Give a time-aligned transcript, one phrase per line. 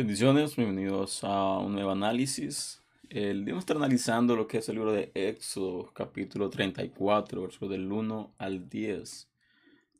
[0.00, 2.82] Bendiciones, bienvenidos a un nuevo análisis.
[3.10, 7.92] El día estar analizando lo que es el libro de Éxodo, capítulo 34, versículo del
[7.92, 9.28] 1 al 10.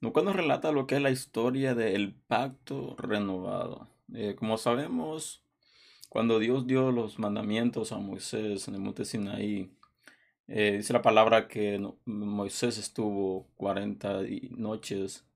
[0.01, 3.89] No cuando relata lo que es la historia del pacto renovado.
[4.15, 5.45] Eh, como sabemos,
[6.09, 9.71] cuando Dios dio los mandamientos a Moisés en el monte Sinaí,
[10.49, 14.23] eh, dice la palabra que Moisés estuvo 40
[14.53, 15.27] noches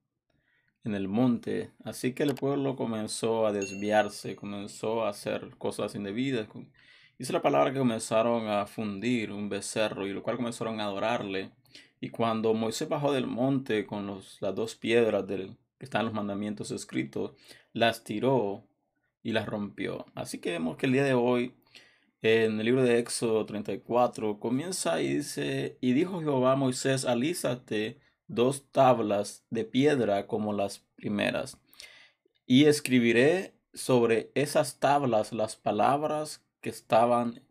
[0.85, 1.71] en el monte.
[1.83, 6.49] Así que el pueblo comenzó a desviarse, comenzó a hacer cosas indebidas.
[7.19, 11.51] Dice la palabra que comenzaron a fundir un becerro y lo cual comenzaron a adorarle.
[12.01, 14.07] Y cuando Moisés bajó del monte con
[14.41, 17.33] las dos piedras del, que están los mandamientos escritos,
[17.73, 18.65] las tiró
[19.23, 20.05] y las rompió.
[20.15, 21.55] Así que vemos que el día de hoy,
[22.21, 27.99] en el libro de Éxodo 34, comienza y dice, y dijo Jehová a Moisés, alízate
[28.29, 31.59] dos tablas de piedra como las primeras.
[32.47, 37.43] Y escribiré sobre esas tablas las palabras que estaban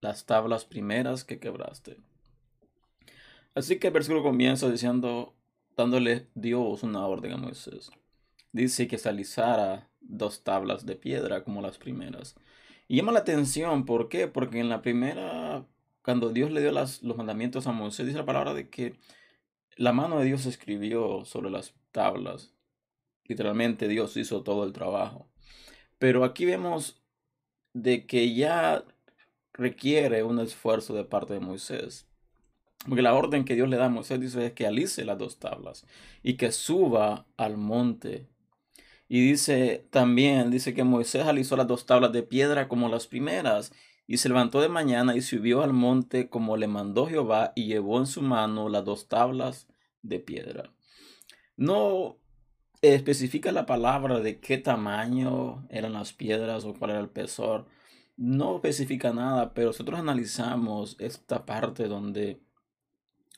[0.00, 1.96] las tablas primeras que quebraste.
[3.54, 5.34] Así que el versículo comienza diciendo,
[5.76, 7.90] dándole Dios una orden a Moisés.
[8.52, 12.34] Dice que se alisara dos tablas de piedra como las primeras.
[12.88, 14.26] Y llama la atención, ¿por qué?
[14.26, 15.64] Porque en la primera,
[16.02, 18.96] cuando Dios le dio las, los mandamientos a Moisés, dice la palabra de que
[19.76, 22.52] la mano de Dios escribió sobre las tablas.
[23.24, 25.28] Literalmente Dios hizo todo el trabajo.
[25.98, 27.02] Pero aquí vemos
[27.72, 28.84] de que ya
[29.52, 32.06] requiere un esfuerzo de parte de Moisés.
[32.86, 35.38] Porque la orden que Dios le da a Moisés dice es que alice las dos
[35.38, 35.86] tablas
[36.22, 38.26] y que suba al monte.
[39.08, 43.72] Y dice también, dice que Moisés alisó las dos tablas de piedra como las primeras
[44.12, 47.98] y se levantó de mañana y subió al monte como le mandó Jehová y llevó
[47.98, 49.68] en su mano las dos tablas
[50.02, 50.70] de piedra.
[51.56, 52.18] No
[52.82, 57.64] especifica la palabra de qué tamaño eran las piedras o cuál era el pesor.
[58.18, 62.42] No especifica nada, pero nosotros analizamos esta parte donde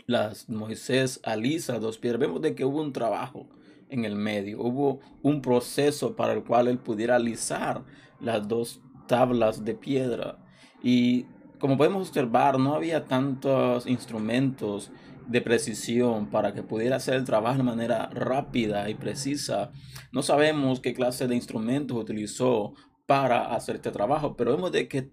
[0.06, 2.18] las Moisés alisa dos piedras.
[2.18, 3.48] Vemos de que hubo un trabajo
[3.90, 7.84] en el medio, hubo un proceso para el cual él pudiera alisar
[8.18, 10.40] las dos tablas de piedra.
[10.84, 11.24] Y
[11.58, 14.92] como podemos observar, no había tantos instrumentos
[15.26, 19.72] de precisión para que pudiera hacer el trabajo de manera rápida y precisa.
[20.12, 22.74] No sabemos qué clase de instrumentos utilizó
[23.06, 25.10] para hacer este trabajo, pero vemos de que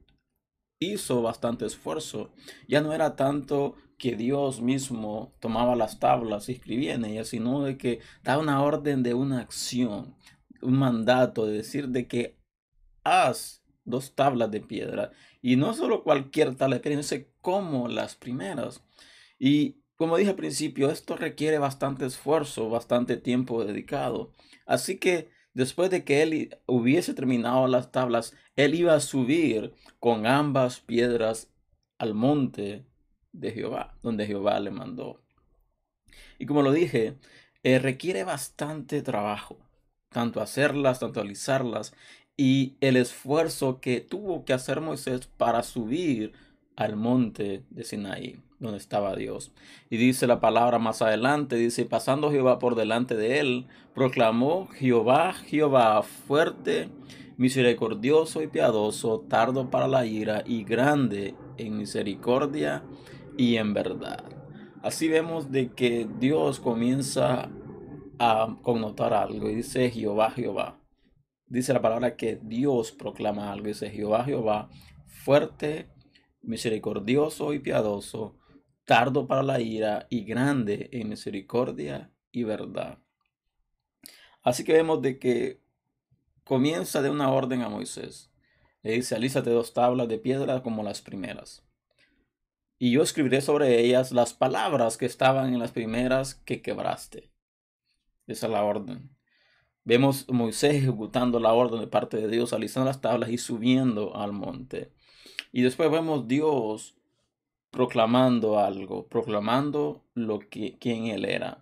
[0.81, 2.33] hizo bastante esfuerzo.
[2.67, 7.63] Ya no era tanto que Dios mismo tomaba las tablas y escribía en ellas, sino
[7.63, 10.17] de que daba una orden de una acción,
[10.61, 12.37] un mandato de decir de que
[13.05, 15.11] haz dos tablas de piedra.
[15.41, 18.83] Y no solo cualquier piedra, sino como las primeras.
[19.39, 24.31] Y como dije al principio, esto requiere bastante esfuerzo, bastante tiempo dedicado.
[24.65, 30.25] Así que después de que él hubiese terminado las tablas, él iba a subir con
[30.25, 31.51] ambas piedras
[31.97, 32.85] al monte
[33.31, 35.21] de Jehová, donde Jehová le mandó.
[36.39, 37.19] Y como lo dije,
[37.63, 39.59] eh, requiere bastante trabajo,
[40.09, 41.93] tanto hacerlas, tanto alisarlas,
[42.37, 46.33] y el esfuerzo que tuvo que hacer Moisés para subir
[46.75, 49.51] al monte de Sinaí, donde estaba Dios.
[49.89, 55.33] Y dice la palabra más adelante, dice, pasando Jehová por delante de él, proclamó Jehová,
[55.33, 56.89] Jehová, fuerte,
[57.37, 62.83] misericordioso y piadoso, tardo para la ira y grande en misericordia
[63.37, 64.23] y en verdad.
[64.81, 67.49] Así vemos de que Dios comienza
[68.17, 70.80] a connotar algo y dice Jehová, Jehová
[71.51, 73.67] dice la palabra que Dios proclama algo.
[73.67, 74.69] Dice Jehová, Jehová,
[75.05, 75.89] fuerte,
[76.41, 78.37] misericordioso y piadoso,
[78.85, 82.99] tardo para la ira y grande en misericordia y verdad.
[84.41, 85.61] Así que vemos de que
[86.43, 88.31] comienza de una orden a Moisés.
[88.81, 91.63] Le dice, alízate dos tablas de piedra como las primeras.
[92.79, 97.31] Y yo escribiré sobre ellas las palabras que estaban en las primeras que quebraste.
[98.25, 99.15] Esa es la orden.
[99.91, 104.31] Vemos Moisés ejecutando la orden de parte de Dios, alisando las tablas y subiendo al
[104.31, 104.89] monte.
[105.51, 106.95] Y después vemos Dios
[107.71, 111.57] proclamando algo, proclamando lo que quién él era.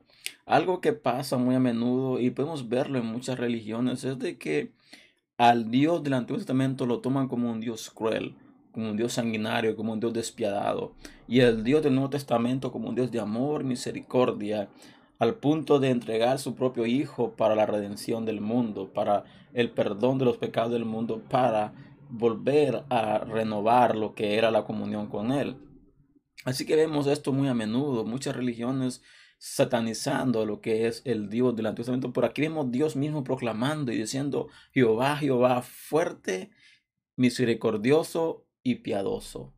[0.46, 4.74] Algo que pasa muy a menudo y podemos verlo en muchas religiones es de que
[5.40, 8.36] al Dios del Antiguo Testamento lo toman como un Dios cruel,
[8.72, 10.94] como un Dios sanguinario, como un Dios despiadado,
[11.28, 14.70] y el Dios del Nuevo Testamento como un Dios de amor, misericordia,
[15.20, 20.18] al punto de entregar su propio Hijo para la redención del mundo, para el perdón
[20.18, 21.74] de los pecados del mundo, para
[22.10, 25.58] volver a renovar lo que era la comunión con Él.
[26.46, 28.06] Así que vemos esto muy a menudo.
[28.06, 29.04] Muchas religiones
[29.38, 32.14] satanizando lo que es el Dios del Antiguo Testamento.
[32.14, 36.52] Por aquí vemos Dios mismo proclamando y diciendo, Jehová, Jehová, fuerte,
[37.18, 39.54] misericordioso y piadoso.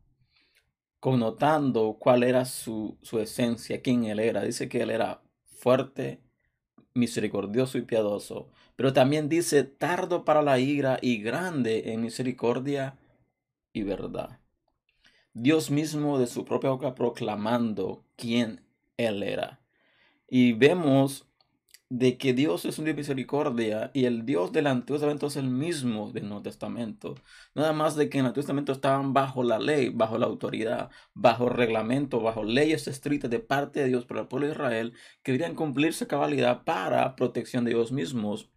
[0.98, 4.42] Connotando cuál era su, su esencia, quién él era.
[4.42, 5.22] Dice que él era
[5.62, 6.20] fuerte,
[6.92, 8.50] misericordioso y piadoso.
[8.74, 12.98] Pero también dice tardo para la ira y grande en misericordia
[13.72, 14.40] y verdad.
[15.34, 18.64] Dios mismo de su propia boca proclamando quién
[18.96, 19.60] Él era.
[20.28, 21.28] Y vemos
[21.92, 25.36] de que Dios es un Dios de misericordia y el Dios del Antiguo Testamento es
[25.36, 27.16] el mismo del Nuevo Testamento.
[27.54, 30.90] Nada más de que en el Antiguo Testamento estaban bajo la ley, bajo la autoridad,
[31.12, 35.32] bajo reglamento, bajo leyes estrictas de parte de Dios para el pueblo de Israel que
[35.32, 38.48] debían cumplirse cabalidad para protección de ellos mismos.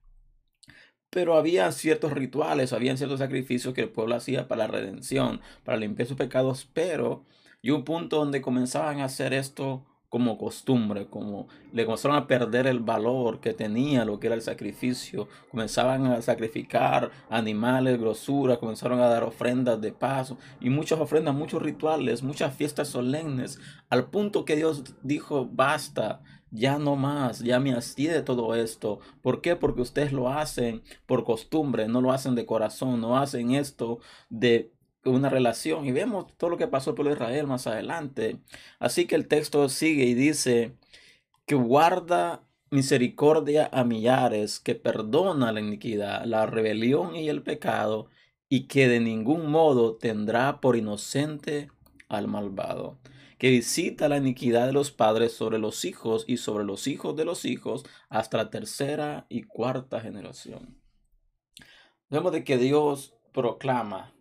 [1.10, 5.78] Pero había ciertos rituales, había ciertos sacrificios que el pueblo hacía para la redención, para
[5.78, 7.26] limpiar sus pecados, pero
[7.62, 12.68] y un punto donde comenzaban a hacer esto como costumbre, como le comenzaron a perder
[12.68, 19.02] el valor que tenía lo que era el sacrificio, comenzaban a sacrificar animales, grosura, comenzaron
[19.02, 23.60] a dar ofrendas de paso y muchas ofrendas, muchos rituales, muchas fiestas solemnes,
[23.90, 29.00] al punto que Dios dijo, basta, ya no más, ya me hastíe de todo esto.
[29.22, 29.58] ¿Por qué?
[29.58, 34.72] Porque ustedes lo hacen por costumbre, no lo hacen de corazón, no hacen esto de
[35.06, 38.40] una relación y vemos todo lo que pasó por Israel más adelante.
[38.80, 40.76] Así que el texto sigue y dice
[41.46, 48.08] que guarda misericordia a millares, que perdona la iniquidad, la rebelión y el pecado,
[48.50, 51.70] y que de ningún modo tendrá por inocente
[52.10, 53.00] al malvado,
[53.38, 57.26] que visita la iniquidad de los padres sobre los hijos y sobre los hijos de
[57.26, 60.82] los hijos hasta la tercera y cuarta generación.
[62.10, 64.15] Vemos de que Dios proclama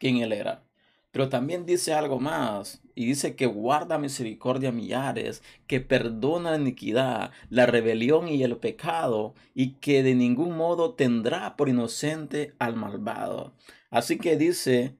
[0.00, 0.64] quién él era.
[1.12, 6.58] Pero también dice algo más, y dice que guarda misericordia a millares, que perdona la
[6.58, 12.76] iniquidad, la rebelión y el pecado, y que de ningún modo tendrá por inocente al
[12.76, 13.54] malvado.
[13.90, 14.96] Así que dice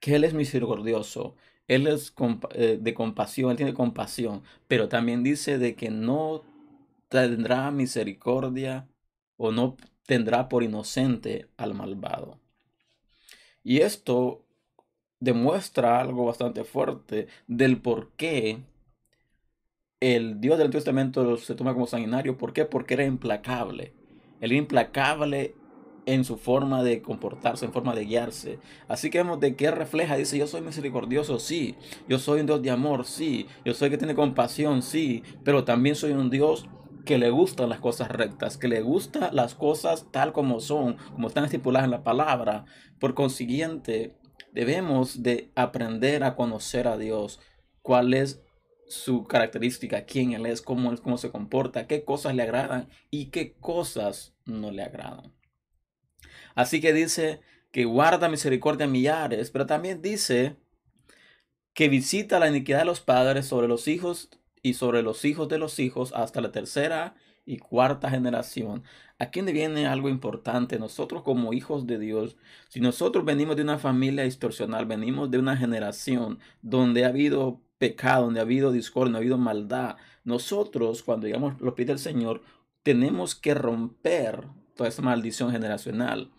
[0.00, 1.36] que Él es misericordioso,
[1.68, 2.14] Él es
[2.52, 6.42] eh, de compasión, Él tiene compasión, pero también dice de que no
[7.08, 8.88] tendrá misericordia
[9.36, 9.76] o no
[10.06, 12.40] tendrá por inocente al malvado.
[13.66, 14.44] Y esto
[15.18, 18.60] demuestra algo bastante fuerte del por qué
[19.98, 22.38] el Dios del Antiguo Testamento se toma como sanguinario.
[22.38, 22.64] ¿Por qué?
[22.64, 23.92] Porque era implacable.
[24.40, 25.56] Él era implacable
[26.04, 28.60] en su forma de comportarse, en forma de guiarse.
[28.86, 30.16] Así que vemos de qué refleja.
[30.16, 31.74] Dice, yo soy misericordioso, sí.
[32.08, 33.48] Yo soy un Dios de amor, sí.
[33.64, 35.24] Yo soy que tiene compasión, sí.
[35.42, 36.68] Pero también soy un Dios
[37.06, 41.28] que le gustan las cosas rectas, que le gustan las cosas tal como son, como
[41.28, 42.66] están estipuladas en la palabra.
[43.00, 44.18] Por consiguiente,
[44.52, 47.40] debemos de aprender a conocer a Dios,
[47.80, 48.42] cuál es
[48.88, 53.54] su característica, quién Él es, cómo, cómo se comporta, qué cosas le agradan y qué
[53.54, 55.32] cosas no le agradan.
[56.54, 60.56] Así que dice que guarda misericordia a millares, pero también dice
[61.72, 64.30] que visita la iniquidad de los padres sobre los hijos
[64.62, 67.14] y sobre los hijos de los hijos hasta la tercera
[67.44, 68.82] y cuarta generación.
[69.18, 70.78] Aquí viene algo importante.
[70.78, 72.36] Nosotros como hijos de Dios,
[72.68, 78.24] si nosotros venimos de una familia distorsional, venimos de una generación donde ha habido pecado,
[78.24, 82.42] donde ha habido discordia, donde ha habido maldad, nosotros cuando llegamos lo pide el Señor,
[82.82, 84.44] tenemos que romper
[84.74, 86.30] toda esa maldición generacional.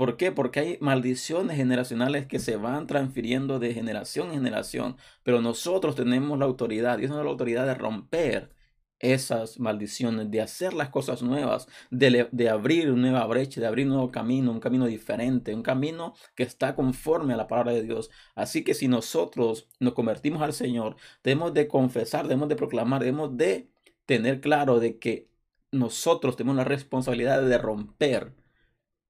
[0.00, 0.32] ¿Por qué?
[0.32, 6.38] Porque hay maldiciones generacionales que se van transfiriendo de generación en generación, pero nosotros tenemos
[6.38, 8.50] la autoridad, Dios nos da la autoridad de romper
[8.98, 13.86] esas maldiciones, de hacer las cosas nuevas, de, de, abrir una nueva brecha, de abrir
[13.88, 17.82] un nuevo camino, un camino diferente, un camino que está conforme a la palabra de
[17.82, 18.10] Dios.
[18.34, 23.36] Así que si nosotros nos convertimos al Señor, debemos de confesar, debemos de proclamar, debemos
[23.36, 23.68] de
[24.06, 25.28] tener claro de que
[25.72, 28.39] nosotros tenemos la responsabilidad de romper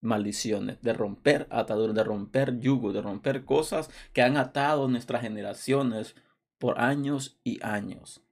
[0.00, 6.14] maldiciones, de romper ataduras, de romper yugo, de romper cosas que han atado nuestras generaciones
[6.59, 8.23] por años y años.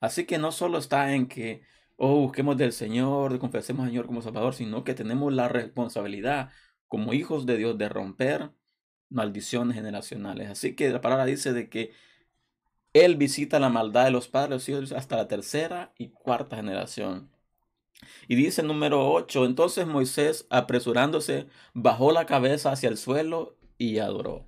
[0.00, 1.62] Así que no solo está en que,
[1.96, 6.50] oh, busquemos del Señor, confesemos al Señor como Salvador, sino que tenemos la responsabilidad
[6.88, 8.50] como hijos de Dios de romper
[9.08, 10.50] maldiciones generacionales.
[10.50, 11.92] Así que la palabra dice de que
[12.92, 17.33] Él visita la maldad de los padres hijos hasta la tercera y cuarta generación.
[18.28, 24.46] Y dice número 8, entonces Moisés, apresurándose, bajó la cabeza hacia el suelo y adoró.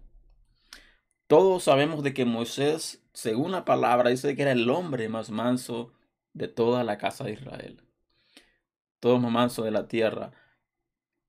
[1.27, 5.93] Todos sabemos de que Moisés, según la palabra, dice que era el hombre más manso
[6.35, 7.83] de toda la casa de Israel.
[9.01, 10.33] Todo más manso de la tierra.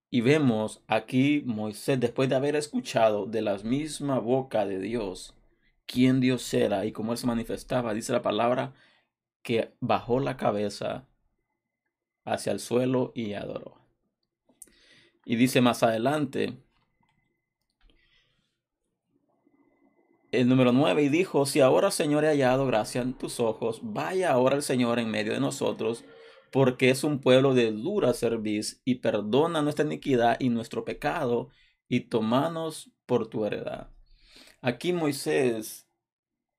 [0.10, 5.34] Y vemos aquí Moisés, después de haber escuchado de la misma boca de Dios,
[5.88, 8.74] quién Dios era y cómo él se manifestaba, dice la palabra,
[9.42, 11.07] que bajó la cabeza
[12.28, 13.78] hacia el suelo y adoró.
[15.26, 16.58] Y dice más adelante,
[20.32, 24.32] el número 9, y dijo, si ahora Señor he hallado gracia en tus ojos, vaya
[24.32, 26.04] ahora el Señor en medio de nosotros,
[26.52, 31.50] porque es un pueblo de dura cerviz, y perdona nuestra iniquidad y nuestro pecado,
[31.88, 33.90] y tomanos por tu heredad.
[34.62, 35.88] Aquí Moisés,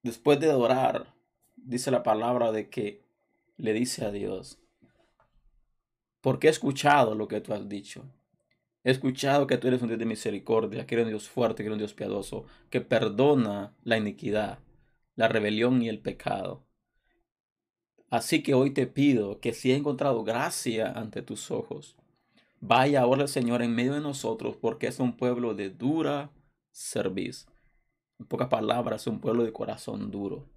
[0.02, 1.14] después de adorar,
[1.56, 3.02] dice la palabra de que
[3.56, 4.58] le dice a Dios,
[6.20, 8.04] porque he escuchado lo que tú has dicho.
[8.84, 11.66] He escuchado que tú eres un Dios de misericordia, que eres un Dios fuerte, que
[11.66, 14.60] eres un Dios piadoso, que perdona la iniquidad,
[15.14, 16.64] la rebelión y el pecado.
[18.10, 21.96] Así que hoy te pido que si he encontrado gracia ante tus ojos,
[22.60, 26.30] vaya ahora el Señor en medio de nosotros, porque es un pueblo de dura
[26.72, 27.46] cerviz.
[28.18, 30.48] En pocas palabras, un pueblo de corazón duro,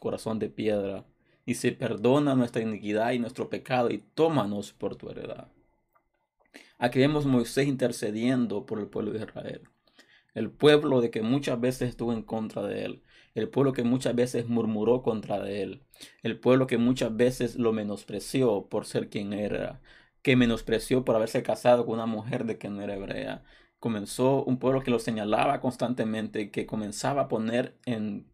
[0.00, 1.04] corazón de piedra,
[1.50, 5.48] y se perdona nuestra iniquidad y nuestro pecado, y tómanos por tu heredad.
[6.78, 9.62] Aquí vemos Moisés intercediendo por el pueblo de Israel.
[10.32, 13.02] El pueblo de que muchas veces estuvo en contra de él.
[13.34, 15.82] El pueblo que muchas veces murmuró contra de él.
[16.22, 19.80] El pueblo que muchas veces lo menospreció por ser quien era.
[20.22, 23.42] Que menospreció por haberse casado con una mujer de que no era hebrea.
[23.80, 28.30] Comenzó un pueblo que lo señalaba constantemente, que comenzaba a poner en,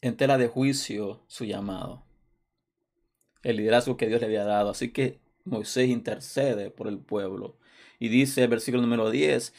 [0.00, 2.07] en tela de juicio su llamado.
[3.42, 4.70] El liderazgo que Dios le había dado.
[4.70, 7.56] Así que Moisés intercede por el pueblo.
[7.98, 9.52] Y dice el versículo número 10,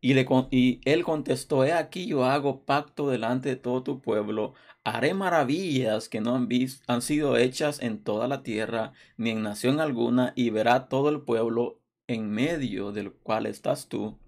[0.00, 4.54] y, le, y él contestó, he aquí yo hago pacto delante de todo tu pueblo,
[4.84, 6.48] haré maravillas que no han,
[6.86, 11.20] han sido hechas en toda la tierra, ni en nación alguna, y verá todo el
[11.20, 14.18] pueblo en medio del cual estás tú,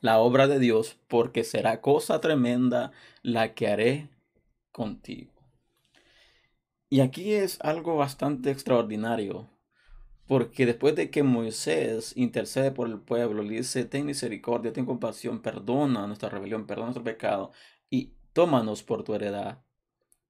[0.00, 4.10] la obra de Dios, porque será cosa tremenda la que haré
[4.72, 5.35] contigo.
[6.88, 9.50] Y aquí es algo bastante extraordinario,
[10.28, 15.42] porque después de que Moisés intercede por el pueblo, le dice, ten misericordia, ten compasión,
[15.42, 17.50] perdona nuestra rebelión, perdona nuestro pecado
[17.90, 19.64] y tómanos por tu heredad.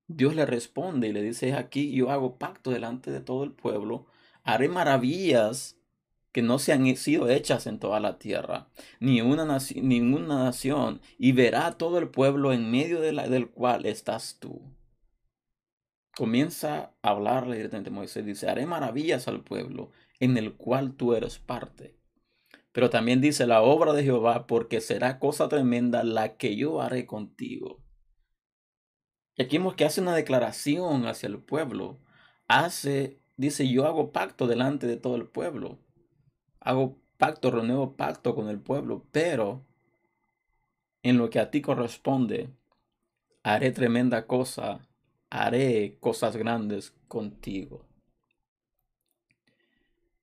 [0.06, 4.06] Dios le responde y le dice, aquí yo hago pacto delante de todo el pueblo,
[4.42, 5.76] haré maravillas
[6.32, 11.32] que no se han sido hechas en toda la tierra, ni una ninguna nación, y
[11.32, 14.75] verá todo el pueblo en medio del cual estás tú
[16.16, 18.24] comienza a hablarle directamente a Moisés.
[18.24, 21.94] Dice, haré maravillas al pueblo en el cual tú eres parte.
[22.72, 27.04] Pero también dice la obra de Jehová, porque será cosa tremenda la que yo haré
[27.04, 27.82] contigo.
[29.36, 31.98] Y aquí vemos que hace una declaración hacia el pueblo.
[32.48, 35.78] Hace, dice, yo hago pacto delante de todo el pueblo.
[36.60, 39.66] Hago pacto, renuevo pacto con el pueblo, pero
[41.02, 42.48] en lo que a ti corresponde,
[43.42, 44.80] haré tremenda cosa
[45.36, 47.84] haré cosas grandes contigo.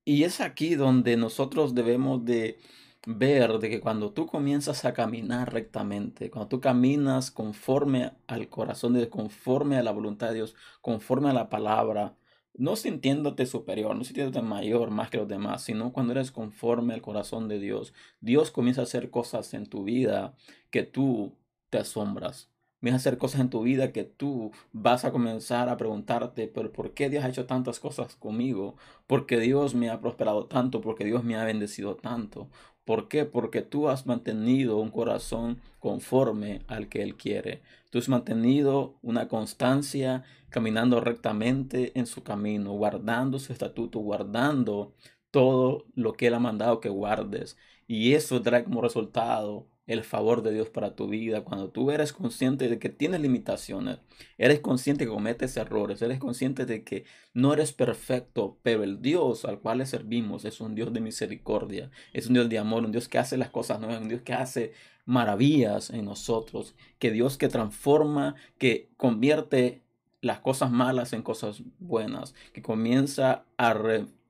[0.04, 2.58] Y es aquí donde nosotros debemos de
[3.06, 8.94] ver de que cuando tú comienzas a caminar rectamente, cuando tú caminas conforme al corazón
[8.94, 12.16] de Dios, conforme a la voluntad de Dios, conforme a la palabra,
[12.54, 17.02] no sintiéndote superior, no sintiéndote mayor más que los demás, sino cuando eres conforme al
[17.02, 20.34] corazón de Dios, Dios comienza a hacer cosas en tu vida
[20.70, 21.36] que tú
[21.70, 22.53] te asombras
[22.92, 26.92] a hacer cosas en tu vida que tú vas a comenzar a preguntarte, pero ¿por
[26.92, 28.76] qué Dios ha hecho tantas cosas conmigo?
[29.06, 32.48] Porque Dios me ha prosperado tanto, porque Dios me ha bendecido tanto.
[32.84, 33.24] ¿Por qué?
[33.24, 37.62] Porque tú has mantenido un corazón conforme al que Él quiere.
[37.90, 44.92] Tú has mantenido una constancia caminando rectamente en su camino, guardando su estatuto, guardando
[45.30, 47.56] todo lo que Él ha mandado que guardes.
[47.86, 52.12] Y eso trae como resultado el favor de Dios para tu vida, cuando tú eres
[52.12, 53.98] consciente de que tienes limitaciones,
[54.38, 59.44] eres consciente que cometes errores, eres consciente de que no eres perfecto, pero el Dios
[59.44, 62.92] al cual le servimos es un Dios de misericordia, es un Dios de amor, un
[62.92, 64.72] Dios que hace las cosas nuevas, un Dios que hace
[65.04, 69.82] maravillas en nosotros, que Dios que transforma, que convierte
[70.22, 73.74] las cosas malas en cosas buenas, que comienza a,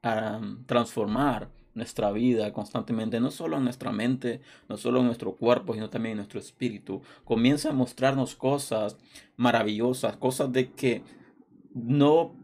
[0.03, 5.75] a transformar nuestra vida constantemente, no solo en nuestra mente, no solo en nuestro cuerpo,
[5.75, 7.03] sino también en nuestro espíritu.
[7.25, 8.97] Comienza a mostrarnos cosas
[9.37, 11.03] maravillosas, cosas de que
[11.75, 12.35] no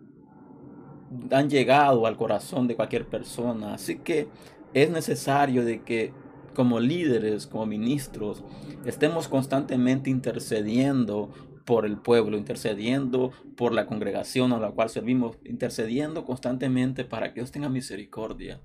[1.30, 3.74] han llegado al corazón de cualquier persona.
[3.74, 4.28] Así que
[4.74, 6.12] es necesario de que
[6.54, 8.42] como líderes, como ministros,
[8.84, 11.30] estemos constantemente intercediendo
[11.64, 17.40] por el pueblo, intercediendo por la congregación a la cual servimos, intercediendo constantemente para que
[17.40, 18.60] Dios tenga misericordia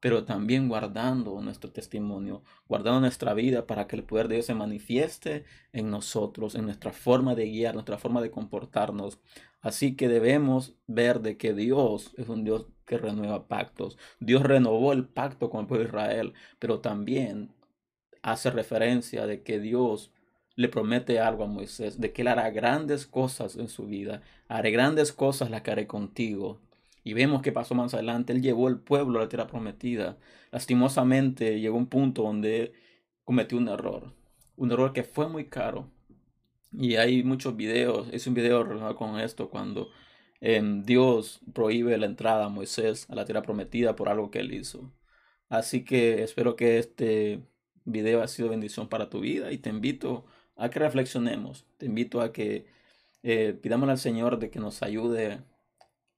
[0.00, 4.54] pero también guardando nuestro testimonio, guardando nuestra vida para que el poder de Dios se
[4.54, 9.18] manifieste en nosotros, en nuestra forma de guiar, nuestra forma de comportarnos.
[9.60, 13.98] Así que debemos ver de que Dios es un Dios que renueva pactos.
[14.18, 17.52] Dios renovó el pacto con el pueblo de Israel, pero también
[18.22, 20.12] hace referencia de que Dios
[20.56, 24.70] le promete algo a Moisés, de que él hará grandes cosas en su vida, haré
[24.70, 26.60] grandes cosas las que haré contigo.
[27.04, 30.18] Y vemos que pasó más adelante, él llevó el pueblo a la tierra prometida.
[30.52, 32.72] Lastimosamente llegó un punto donde
[33.24, 34.14] cometió un error,
[34.56, 35.90] un error que fue muy caro.
[36.72, 39.90] Y hay muchos videos, es un video relacionado con esto, cuando
[40.40, 44.52] em, Dios prohíbe la entrada a Moisés a la tierra prometida por algo que él
[44.54, 44.92] hizo.
[45.48, 47.42] Así que espero que este
[47.84, 50.26] video ha sido bendición para tu vida y te invito
[50.56, 52.66] a que reflexionemos, te invito a que
[53.22, 55.40] eh, pidamos al Señor de que nos ayude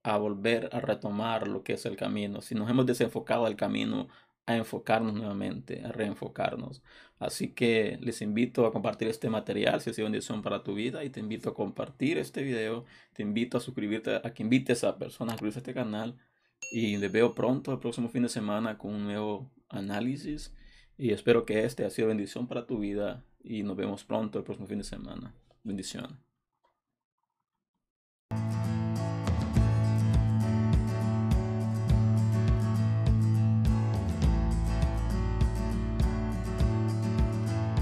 [0.03, 2.41] a volver a retomar lo que es el camino.
[2.41, 4.09] Si nos hemos desenfocado del camino,
[4.45, 6.83] a enfocarnos nuevamente, a reenfocarnos.
[7.19, 11.03] Así que les invito a compartir este material si ha sido bendición para tu vida
[11.03, 14.97] y te invito a compartir este video, te invito a suscribirte, a que invites a
[14.97, 16.17] personas a suscribirse a este canal
[16.71, 20.53] y les veo pronto el próximo fin de semana con un nuevo análisis
[20.97, 24.43] y espero que este ha sido bendición para tu vida y nos vemos pronto el
[24.43, 25.33] próximo fin de semana.
[25.63, 26.19] Bendición.